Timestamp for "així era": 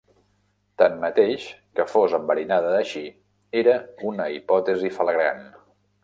2.77-3.75